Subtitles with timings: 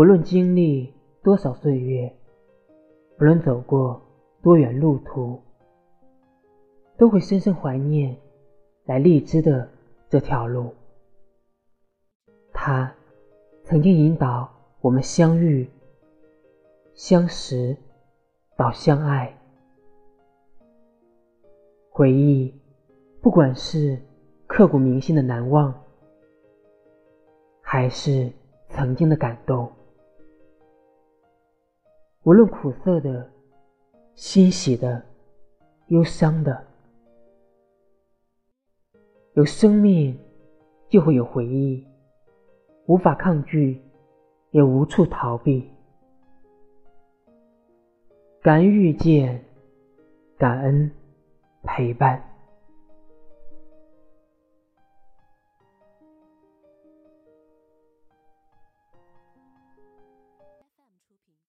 [0.00, 2.10] 不论经历多少岁月，
[3.18, 4.00] 不论走过
[4.40, 5.38] 多远路途，
[6.96, 8.16] 都会深深怀念
[8.86, 9.68] 来荔枝的
[10.08, 10.72] 这条路。
[12.50, 12.90] 它
[13.62, 14.50] 曾经引导
[14.80, 15.68] 我们相遇、
[16.94, 17.76] 相识
[18.56, 19.38] 到相爱。
[21.90, 22.58] 回忆，
[23.20, 24.00] 不管是
[24.46, 25.74] 刻骨铭心的难忘，
[27.60, 28.32] 还是
[28.70, 29.70] 曾经的感动，
[32.24, 33.30] 无论苦涩的、
[34.14, 35.02] 欣喜的、
[35.86, 36.62] 忧伤的，
[39.32, 40.18] 有生命
[40.90, 41.86] 就会有回忆，
[42.84, 43.80] 无法抗拒，
[44.50, 45.66] 也无处逃避。
[48.42, 49.42] 感恩遇见，
[50.36, 50.90] 感恩
[51.62, 52.29] 陪伴。